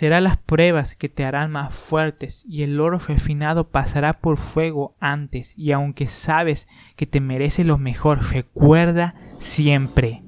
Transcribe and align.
Serán 0.00 0.24
las 0.24 0.38
pruebas 0.38 0.94
que 0.94 1.10
te 1.10 1.26
harán 1.26 1.50
más 1.50 1.74
fuertes 1.74 2.42
y 2.48 2.62
el 2.62 2.80
oro 2.80 2.98
refinado 2.98 3.68
pasará 3.68 4.18
por 4.18 4.38
fuego 4.38 4.96
antes 4.98 5.52
y 5.58 5.72
aunque 5.72 6.06
sabes 6.06 6.68
que 6.96 7.04
te 7.04 7.20
merece 7.20 7.64
lo 7.64 7.76
mejor, 7.76 8.20
recuerda 8.32 9.14
siempre 9.40 10.22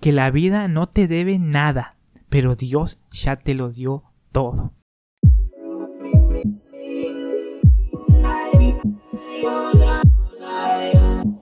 que 0.00 0.10
la 0.10 0.28
vida 0.32 0.66
no 0.66 0.88
te 0.88 1.06
debe 1.06 1.38
nada, 1.38 1.94
pero 2.28 2.56
Dios 2.56 2.98
ya 3.12 3.36
te 3.36 3.54
lo 3.54 3.70
dio 3.70 4.02
todo. 4.32 4.72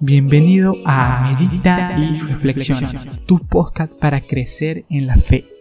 Bienvenido 0.00 0.74
a 0.84 1.30
Medita 1.32 1.98
y 1.98 2.18
Reflexiona, 2.18 2.90
tu 3.24 3.38
podcast 3.38 3.94
para 3.98 4.20
crecer 4.20 4.84
en 4.90 5.06
la 5.06 5.16
fe. 5.16 5.53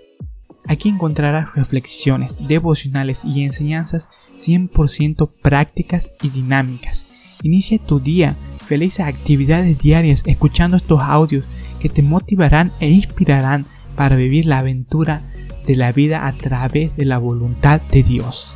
Aquí 0.68 0.89
encontrarás 0.89 1.55
reflexiones, 1.55 2.48
devocionales 2.48 3.26
y 3.26 3.44
enseñanzas 3.44 4.09
100% 4.38 5.31
prácticas 5.41 6.13
y 6.22 6.30
dinámicas. 6.30 7.38
Inicia 7.44 7.77
tu 7.80 7.99
día, 7.99 8.36
realiza 8.70 9.08
actividades 9.08 9.77
diarias 9.77 10.23
escuchando 10.26 10.77
estos 10.77 11.02
audios 11.02 11.45
que 11.80 11.89
te 11.89 12.02
motivarán 12.02 12.72
e 12.80 12.89
inspirarán 12.89 13.66
para 13.95 14.16
vivir 14.16 14.45
la 14.45 14.59
aventura 14.59 15.22
de 15.67 15.76
la 15.76 15.91
vida 15.91 16.27
a 16.27 16.34
través 16.34 16.95
de 16.95 17.05
la 17.05 17.17
voluntad 17.17 17.81
de 17.81 18.03
Dios. 18.03 18.55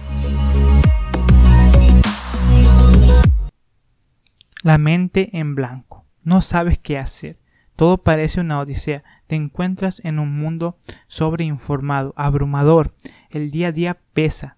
La 4.63 4.77
mente 4.77 5.29
en 5.37 5.55
blanco. 5.55 6.05
No 6.23 6.41
sabes 6.41 6.77
qué 6.77 6.97
hacer. 6.97 7.39
Todo 7.77 7.99
parece 7.99 8.41
una 8.41 8.59
odisea. 8.59 9.03
Te 9.27 9.35
encuentras 9.35 10.03
en 10.03 10.17
un 10.17 10.35
mundo 10.35 10.79
sobreinformado, 11.07 12.13
abrumador. 12.17 12.95
El 13.29 13.51
día 13.51 13.67
a 13.67 13.71
día 13.71 13.99
pesa. 14.13 14.57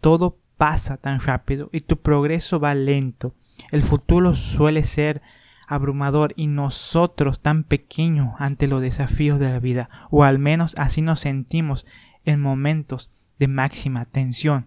Todo 0.00 0.38
pasa 0.56 0.96
tan 0.96 1.20
rápido 1.20 1.70
y 1.72 1.80
tu 1.80 1.98
progreso 1.98 2.58
va 2.58 2.74
lento. 2.74 3.34
El 3.70 3.84
futuro 3.84 4.34
suele 4.34 4.82
ser 4.82 5.22
abrumador 5.68 6.32
y 6.34 6.48
nosotros 6.48 7.40
tan 7.40 7.62
pequeños 7.62 8.34
ante 8.38 8.66
los 8.66 8.82
desafíos 8.82 9.38
de 9.38 9.50
la 9.50 9.60
vida, 9.60 9.88
o 10.10 10.24
al 10.24 10.38
menos 10.38 10.74
así 10.78 11.00
nos 11.00 11.20
sentimos 11.20 11.86
en 12.24 12.40
momentos 12.40 13.12
de 13.38 13.46
máxima 13.46 14.04
tensión. 14.04 14.66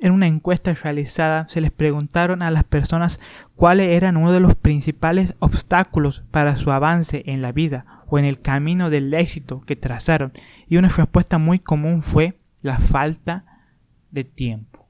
En 0.00 0.12
una 0.12 0.28
encuesta 0.28 0.72
realizada 0.74 1.48
se 1.48 1.60
les 1.60 1.72
preguntaron 1.72 2.42
a 2.42 2.50
las 2.52 2.64
personas 2.64 3.18
cuáles 3.56 3.88
eran 3.88 4.16
uno 4.16 4.32
de 4.32 4.40
los 4.40 4.54
principales 4.54 5.34
obstáculos 5.40 6.22
para 6.30 6.56
su 6.56 6.70
avance 6.70 7.24
en 7.26 7.42
la 7.42 7.50
vida 7.50 8.04
o 8.06 8.18
en 8.18 8.24
el 8.24 8.40
camino 8.40 8.90
del 8.90 9.12
éxito 9.12 9.60
que 9.62 9.74
trazaron 9.74 10.32
y 10.68 10.76
una 10.76 10.88
respuesta 10.88 11.38
muy 11.38 11.58
común 11.58 12.02
fue 12.02 12.38
la 12.62 12.78
falta 12.78 13.44
de 14.10 14.24
tiempo. 14.24 14.88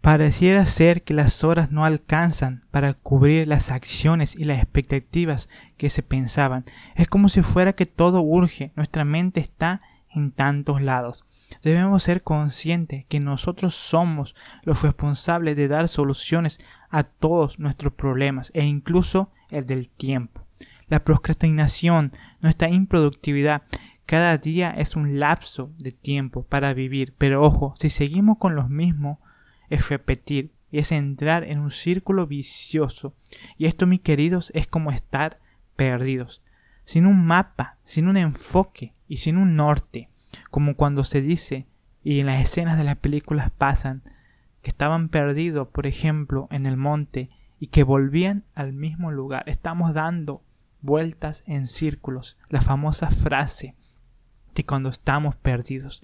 Pareciera 0.00 0.64
ser 0.66 1.02
que 1.02 1.14
las 1.14 1.42
horas 1.42 1.72
no 1.72 1.84
alcanzan 1.84 2.60
para 2.70 2.94
cubrir 2.94 3.48
las 3.48 3.70
acciones 3.70 4.36
y 4.36 4.44
las 4.44 4.62
expectativas 4.62 5.48
que 5.76 5.90
se 5.90 6.02
pensaban. 6.02 6.64
Es 6.94 7.08
como 7.08 7.28
si 7.28 7.42
fuera 7.42 7.72
que 7.72 7.86
todo 7.86 8.20
urge, 8.20 8.72
nuestra 8.76 9.04
mente 9.04 9.40
está 9.40 9.80
en 10.10 10.30
tantos 10.30 10.80
lados. 10.80 11.24
Debemos 11.62 12.02
ser 12.02 12.22
conscientes 12.22 13.04
que 13.06 13.20
nosotros 13.20 13.74
somos 13.74 14.34
los 14.62 14.82
responsables 14.82 15.56
de 15.56 15.68
dar 15.68 15.88
soluciones 15.88 16.58
a 16.90 17.02
todos 17.04 17.58
nuestros 17.58 17.92
problemas 17.92 18.50
e 18.54 18.64
incluso 18.64 19.30
el 19.50 19.66
del 19.66 19.88
tiempo. 19.88 20.46
La 20.88 21.04
procrastinación, 21.04 22.12
nuestra 22.40 22.68
improductividad, 22.68 23.62
cada 24.06 24.38
día 24.38 24.70
es 24.70 24.94
un 24.94 25.18
lapso 25.18 25.72
de 25.78 25.90
tiempo 25.90 26.44
para 26.44 26.74
vivir, 26.74 27.14
pero 27.18 27.42
ojo, 27.42 27.74
si 27.78 27.90
seguimos 27.90 28.38
con 28.38 28.54
los 28.54 28.68
mismos, 28.70 29.18
es 29.68 29.88
repetir 29.88 30.52
es 30.78 30.92
entrar 30.92 31.44
en 31.44 31.58
un 31.58 31.70
círculo 31.70 32.26
vicioso. 32.26 33.14
Y 33.56 33.66
esto, 33.66 33.86
mis 33.86 34.00
queridos, 34.00 34.50
es 34.54 34.66
como 34.66 34.90
estar 34.90 35.40
perdidos, 35.74 36.42
sin 36.84 37.06
un 37.06 37.24
mapa, 37.24 37.78
sin 37.84 38.08
un 38.08 38.16
enfoque 38.16 38.94
y 39.08 39.18
sin 39.18 39.36
un 39.36 39.56
norte 39.56 40.10
como 40.50 40.76
cuando 40.76 41.04
se 41.04 41.22
dice, 41.22 41.66
y 42.02 42.20
en 42.20 42.26
las 42.26 42.42
escenas 42.42 42.78
de 42.78 42.84
las 42.84 42.96
películas 42.96 43.50
pasan, 43.50 44.02
que 44.62 44.70
estaban 44.70 45.08
perdidos, 45.08 45.68
por 45.68 45.86
ejemplo, 45.86 46.48
en 46.50 46.66
el 46.66 46.76
monte 46.76 47.30
y 47.58 47.68
que 47.68 47.84
volvían 47.84 48.44
al 48.54 48.72
mismo 48.72 49.12
lugar. 49.12 49.44
Estamos 49.46 49.94
dando 49.94 50.42
vueltas 50.80 51.42
en 51.46 51.66
círculos, 51.66 52.38
la 52.48 52.60
famosa 52.60 53.10
frase 53.10 53.74
de 54.54 54.64
cuando 54.64 54.88
estamos 54.88 55.36
perdidos. 55.36 56.02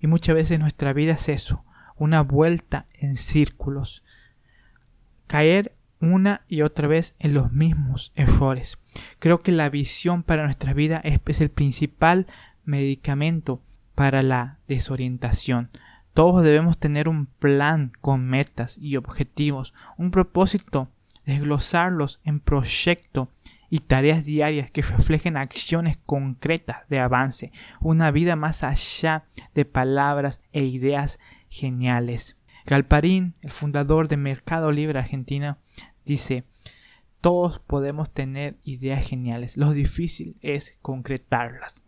Y 0.00 0.06
muchas 0.06 0.34
veces 0.34 0.58
nuestra 0.58 0.92
vida 0.92 1.12
es 1.12 1.28
eso, 1.28 1.64
una 1.96 2.22
vuelta 2.22 2.86
en 2.92 3.16
círculos. 3.16 4.02
Caer 5.26 5.76
una 6.00 6.42
y 6.48 6.62
otra 6.62 6.88
vez 6.88 7.14
en 7.20 7.34
los 7.34 7.52
mismos 7.52 8.12
errores. 8.16 8.78
Creo 9.20 9.38
que 9.38 9.52
la 9.52 9.70
visión 9.70 10.24
para 10.24 10.42
nuestra 10.42 10.72
vida 10.72 11.00
es, 11.04 11.20
es 11.26 11.40
el 11.40 11.50
principal 11.50 12.26
medicamento 12.64 13.62
para 13.94 14.22
la 14.22 14.58
desorientación. 14.68 15.70
Todos 16.14 16.44
debemos 16.44 16.78
tener 16.78 17.08
un 17.08 17.26
plan 17.26 17.92
con 18.00 18.26
metas 18.26 18.78
y 18.78 18.96
objetivos, 18.96 19.72
un 19.96 20.10
propósito, 20.10 20.90
desglosarlos 21.24 22.20
en 22.24 22.40
proyecto 22.40 23.30
y 23.70 23.78
tareas 23.78 24.26
diarias 24.26 24.70
que 24.70 24.82
reflejen 24.82 25.38
acciones 25.38 25.96
concretas 26.04 26.86
de 26.90 26.98
avance, 26.98 27.52
una 27.80 28.10
vida 28.10 28.36
más 28.36 28.62
allá 28.64 29.24
de 29.54 29.64
palabras 29.64 30.42
e 30.52 30.64
ideas 30.64 31.18
geniales. 31.48 32.36
Galparín, 32.66 33.34
el 33.42 33.50
fundador 33.50 34.08
de 34.08 34.18
Mercado 34.18 34.72
Libre 34.72 34.98
Argentina, 34.98 35.58
dice, 36.04 36.44
todos 37.22 37.60
podemos 37.60 38.12
tener 38.12 38.58
ideas 38.64 39.08
geniales, 39.08 39.56
lo 39.56 39.72
difícil 39.72 40.36
es 40.42 40.76
concretarlas. 40.82 41.82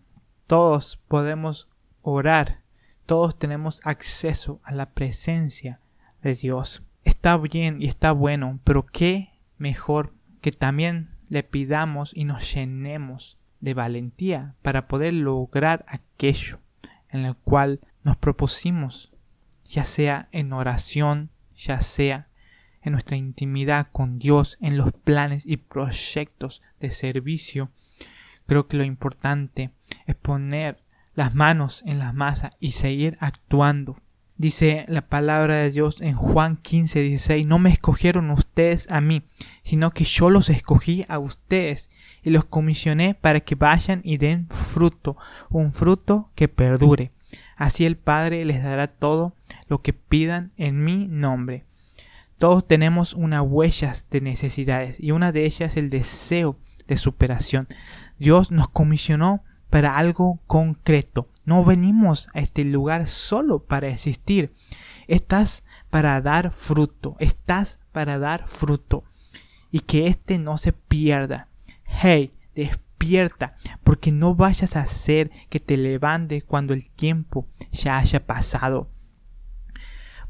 Todos 0.55 1.01
podemos 1.09 1.69
orar, 2.01 2.61
todos 3.07 3.37
tenemos 3.37 3.81
acceso 3.83 4.61
a 4.63 4.73
la 4.73 4.91
presencia 4.91 5.81
de 6.23 6.37
Dios. 6.37 6.85
Está 7.03 7.37
bien 7.39 7.83
y 7.83 7.87
está 7.87 8.13
bueno, 8.13 8.61
pero 8.63 8.87
qué 8.87 9.33
mejor 9.59 10.15
que 10.41 10.53
también 10.53 11.09
le 11.29 11.43
pidamos 11.43 12.17
y 12.17 12.23
nos 12.23 12.55
llenemos 12.55 13.37
de 13.59 13.75
valentía 13.75 14.55
para 14.63 14.87
poder 14.87 15.15
lograr 15.15 15.85
aquello 15.89 16.61
en 17.09 17.25
el 17.25 17.35
cual 17.35 17.81
nos 18.05 18.17
propusimos, 18.17 19.13
ya 19.65 19.85
sea 19.85 20.29
en 20.31 20.53
oración, 20.53 21.31
ya 21.57 21.81
sea 21.81 22.29
en 22.81 22.93
nuestra 22.93 23.17
intimidad 23.17 23.89
con 23.91 24.21
Dios, 24.21 24.57
en 24.61 24.77
los 24.77 24.93
planes 24.93 25.47
y 25.47 25.57
proyectos 25.57 26.63
de 26.79 26.91
servicio. 26.91 27.73
Creo 28.47 28.69
que 28.69 28.77
lo 28.77 28.85
importante 28.85 29.73
es 30.07 30.15
poner 30.15 30.83
las 31.15 31.35
manos 31.35 31.83
en 31.87 31.99
la 31.99 32.13
masa 32.13 32.51
y 32.61 32.73
seguir 32.73 33.17
actuando. 33.21 33.99
Dice 34.37 34.85
la 34.89 35.03
palabra 35.03 35.59
de 35.59 35.71
Dios 35.71 36.01
en 36.01 36.17
Juan 36.17 36.57
15, 36.57 37.01
16, 37.01 37.47
no 37.47 37.61
me 37.61 37.71
escogieron 37.71 38.31
ustedes 38.31 38.91
a 38.91 39.01
mí, 39.01 39.23
sino 39.63 39.93
que 39.93 40.03
yo 40.03 40.29
los 40.29 40.51
escogí 40.51 41.05
a 41.09 41.21
ustedes 41.21 41.89
y 42.25 42.31
los 42.31 42.45
comisioné 42.45 43.15
para 43.15 43.41
que 43.41 43.55
vayan 43.55 44.01
y 44.03 44.17
den 44.17 44.49
fruto, 44.49 45.17
un 45.51 45.73
fruto 45.73 46.31
que 46.35 46.49
perdure. 46.49 47.13
Así 47.57 47.87
el 47.87 47.97
Padre 47.97 48.45
les 48.45 48.63
dará 48.63 48.89
todo 48.89 49.37
lo 49.69 49.83
que 49.83 49.93
pidan 49.93 50.51
en 50.57 50.83
mi 50.83 51.07
nombre. 51.07 51.65
Todos 52.39 52.67
tenemos 52.67 53.15
una 53.15 53.41
huella 53.41 53.95
de 54.11 54.21
necesidades 54.21 54.99
y 54.99 55.13
una 55.13 55.31
de 55.31 55.47
ellas 55.47 55.73
es 55.73 55.77
el 55.77 55.91
deseo 55.91 56.59
de 56.89 56.97
superación. 56.97 57.69
Dios 58.19 58.51
nos 58.51 58.69
comisionó 58.69 59.45
para 59.75 59.97
algo 59.97 60.41
concreto. 60.47 61.29
No 61.45 61.65
venimos 61.65 62.29
a 62.33 62.39
este 62.39 62.63
lugar 62.63 63.09
solo 63.09 63.65
para 63.65 63.89
existir. 63.89 64.53
Estás 65.09 65.65
para 65.91 66.21
dar 66.21 66.53
fruto. 66.53 67.17
Estás 67.19 67.81
para 67.91 68.21
dar 68.21 68.47
fruto. 68.47 69.03
Y 69.73 69.81
que 69.81 70.07
éste 70.07 70.39
no 70.39 70.59
se 70.59 70.73
pierda. 70.73 71.49
Hey, 71.87 72.33
despierta, 72.55 73.57
porque 73.83 74.13
no 74.13 74.37
vayas 74.37 74.77
a 74.77 74.83
hacer 74.83 75.33
que 75.49 75.59
te 75.59 75.77
levantes 75.77 76.45
cuando 76.45 76.73
el 76.73 76.89
tiempo 76.89 77.49
ya 77.73 77.99
haya 77.99 78.25
pasado. 78.29 78.89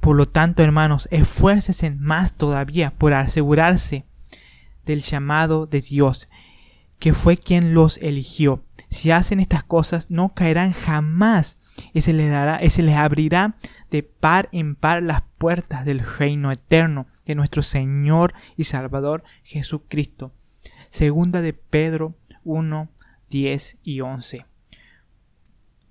Por 0.00 0.16
lo 0.16 0.24
tanto, 0.24 0.62
hermanos, 0.62 1.06
esfuércese 1.10 1.90
más 1.90 2.32
todavía 2.32 2.94
por 2.96 3.12
asegurarse 3.12 4.06
del 4.86 5.02
llamado 5.02 5.66
de 5.66 5.82
Dios, 5.82 6.30
que 6.98 7.12
fue 7.12 7.36
quien 7.36 7.74
los 7.74 7.98
eligió. 7.98 8.64
Si 8.94 9.10
hacen 9.10 9.40
estas 9.40 9.64
cosas, 9.64 10.08
no 10.08 10.34
caerán 10.34 10.72
jamás 10.72 11.58
y 11.92 12.02
se 12.02 12.12
les 12.12 12.30
dará, 12.30 12.60
y 12.62 12.68
les 12.68 12.96
abrirá 12.96 13.56
de 13.90 14.04
par 14.04 14.48
en 14.52 14.76
par 14.76 15.02
las 15.02 15.22
puertas 15.36 15.84
del 15.84 15.98
reino 15.98 16.52
eterno 16.52 17.08
de 17.26 17.34
nuestro 17.34 17.64
Señor 17.64 18.34
y 18.56 18.64
Salvador 18.64 19.24
Jesucristo. 19.42 20.32
Segunda 20.90 21.42
de 21.42 21.54
Pedro 21.54 22.16
1, 22.44 22.88
10 23.30 23.78
y 23.82 24.00
11. 24.00 24.46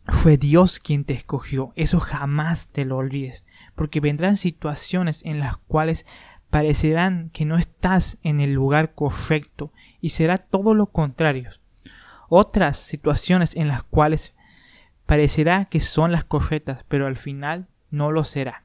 fue 0.07 0.37
Dios 0.37 0.79
quien 0.79 1.03
te 1.03 1.11
escogió. 1.11 1.73
Eso 1.75 1.99
jamás 1.99 2.69
te 2.69 2.85
lo 2.85 2.95
olvides. 2.95 3.45
Porque 3.75 3.99
vendrán 3.99 4.37
situaciones 4.37 5.19
en 5.25 5.39
las 5.39 5.57
cuales 5.57 6.05
parecerán 6.49 7.31
que 7.31 7.43
no 7.43 7.57
estás 7.57 8.17
en 8.23 8.39
el 8.39 8.53
lugar 8.53 8.95
correcto 8.95 9.73
y 9.99 10.11
será 10.11 10.37
todo 10.37 10.73
lo 10.73 10.87
contrario. 10.87 11.49
Otras 12.35 12.77
situaciones 12.77 13.55
en 13.55 13.67
las 13.67 13.83
cuales 13.83 14.33
parecerá 15.05 15.65
que 15.65 15.79
son 15.79 16.11
las 16.11 16.23
correctas, 16.23 16.83
pero 16.87 17.05
al 17.05 17.15
final 17.15 17.67
no 17.91 18.11
lo 18.11 18.23
será. 18.23 18.63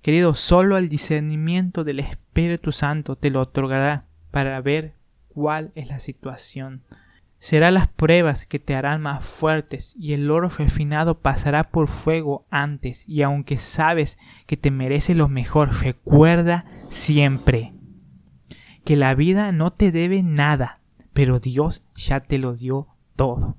Querido, 0.00 0.32
solo 0.32 0.78
el 0.78 0.88
discernimiento 0.88 1.84
del 1.84 2.00
Espíritu 2.00 2.72
Santo 2.72 3.14
te 3.14 3.28
lo 3.28 3.42
otorgará 3.42 4.06
para 4.30 4.62
ver 4.62 4.94
cuál 5.28 5.72
es 5.74 5.88
la 5.88 5.98
situación. 5.98 6.84
Será 7.38 7.70
las 7.70 7.86
pruebas 7.86 8.46
que 8.46 8.60
te 8.60 8.74
harán 8.74 9.02
más 9.02 9.26
fuertes 9.26 9.94
y 9.98 10.14
el 10.14 10.30
oro 10.30 10.48
refinado 10.48 11.18
pasará 11.20 11.64
por 11.64 11.88
fuego 11.88 12.46
antes 12.48 13.06
y 13.06 13.20
aunque 13.20 13.58
sabes 13.58 14.16
que 14.46 14.56
te 14.56 14.70
merece 14.70 15.14
lo 15.14 15.28
mejor, 15.28 15.82
recuerda 15.82 16.64
siempre 16.88 17.74
que 18.86 18.96
la 18.96 19.14
vida 19.14 19.52
no 19.52 19.70
te 19.70 19.92
debe 19.92 20.22
nada, 20.22 20.80
pero 21.16 21.40
Dios 21.40 21.82
ya 21.94 22.20
te 22.20 22.36
lo 22.36 22.52
dio 22.52 22.88
todo. 23.16 23.56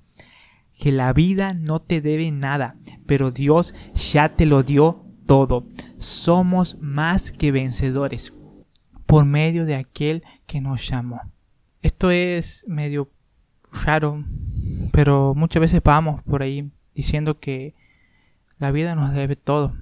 Que 0.77 0.92
la 0.92 1.12
vida 1.12 1.56
no 1.56 1.80
te 1.80 2.01
debe 2.01 2.30
nada, 2.31 2.75
pero 3.07 3.31
Dios 3.31 3.74
ya 3.95 4.30
te 4.30 4.45
lo 4.45 4.62
dio 4.62 5.04
todo. 5.25 5.65
Somos 5.98 6.77
más 6.80 7.31
que 7.31 7.51
vencedores 7.51 8.31
por 9.07 9.25
medio 9.25 9.65
de 9.65 9.74
aquel 9.74 10.24
que 10.45 10.62
nos 10.62 10.88
llamó. 10.88 11.19
Esto 11.81 12.12
es 12.12 12.63
medio 12.68 13.09
raro, 13.86 14.24
pero 14.92 15.33
muchas 15.33 15.62
veces 15.62 15.81
vamos 15.83 16.21
por 16.21 16.44
ahí 16.44 16.71
diciendo 16.94 17.39
que 17.39 17.74
la 18.60 18.69
vida 18.69 18.94
nos 18.94 19.13
debe 19.13 19.36
todo. 19.36 19.74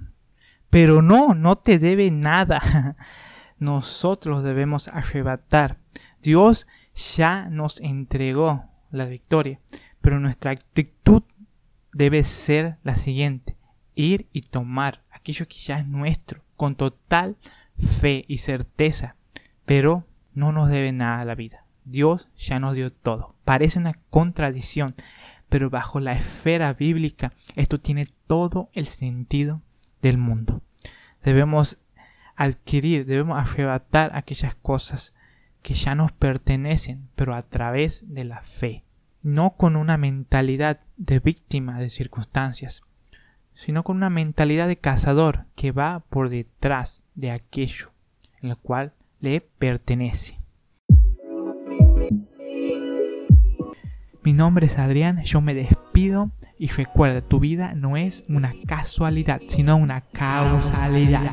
Pero 0.70 1.02
no, 1.02 1.34
no 1.34 1.56
te 1.56 1.78
debe 1.78 2.10
nada. 2.10 2.96
Nosotros 3.58 4.42
debemos 4.42 4.88
arrebatar. 4.88 5.76
Dios 6.22 6.66
ya 6.94 7.48
nos 7.50 7.80
entregó 7.80 8.64
la 8.90 9.06
victoria, 9.06 9.60
pero 10.00 10.20
nuestra 10.20 10.50
actitud 10.50 11.22
debe 11.92 12.24
ser 12.24 12.78
la 12.82 12.96
siguiente. 12.96 13.56
Ir 13.94 14.28
y 14.32 14.42
tomar 14.42 15.02
aquello 15.10 15.48
que 15.48 15.56
ya 15.56 15.78
es 15.78 15.86
nuestro, 15.86 16.42
con 16.56 16.76
total 16.76 17.36
fe 17.78 18.24
y 18.28 18.38
certeza, 18.38 19.16
pero 19.64 20.06
no 20.34 20.52
nos 20.52 20.68
debe 20.68 20.92
nada 20.92 21.24
la 21.24 21.34
vida. 21.34 21.64
Dios 21.84 22.28
ya 22.36 22.58
nos 22.58 22.74
dio 22.74 22.90
todo. 22.90 23.34
Parece 23.44 23.78
una 23.78 23.94
contradicción, 24.10 24.94
pero 25.48 25.70
bajo 25.70 26.00
la 26.00 26.12
esfera 26.12 26.72
bíblica 26.72 27.32
esto 27.54 27.80
tiene 27.80 28.06
todo 28.26 28.68
el 28.72 28.86
sentido 28.86 29.62
del 30.02 30.18
mundo. 30.18 30.62
Debemos 31.22 31.78
adquirir, 32.34 33.06
debemos 33.06 33.38
arrebatar 33.38 34.10
aquellas 34.14 34.54
cosas 34.54 35.14
que 35.66 35.74
ya 35.74 35.96
nos 35.96 36.12
pertenecen, 36.12 37.08
pero 37.16 37.34
a 37.34 37.42
través 37.42 38.04
de 38.14 38.22
la 38.22 38.40
fe, 38.40 38.84
no 39.24 39.56
con 39.56 39.74
una 39.74 39.96
mentalidad 39.96 40.78
de 40.96 41.18
víctima 41.18 41.80
de 41.80 41.90
circunstancias, 41.90 42.84
sino 43.52 43.82
con 43.82 43.96
una 43.96 44.08
mentalidad 44.08 44.68
de 44.68 44.76
cazador 44.76 45.46
que 45.56 45.72
va 45.72 46.04
por 46.08 46.28
detrás 46.28 47.02
de 47.16 47.32
aquello 47.32 47.90
en 48.40 48.50
lo 48.50 48.56
cual 48.58 48.92
le 49.18 49.40
pertenece. 49.40 50.38
Mi 54.22 54.34
nombre 54.34 54.66
es 54.66 54.78
Adrián, 54.78 55.20
yo 55.24 55.40
me 55.40 55.52
despido 55.52 56.30
y 56.60 56.68
recuerda, 56.68 57.22
tu 57.22 57.40
vida 57.40 57.74
no 57.74 57.96
es 57.96 58.22
una 58.28 58.54
casualidad, 58.68 59.40
sino 59.48 59.76
una 59.76 60.02
causalidad. 60.02 61.32